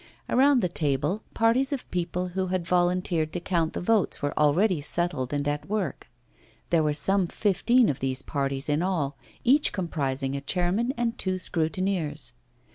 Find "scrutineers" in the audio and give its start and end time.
11.37-12.33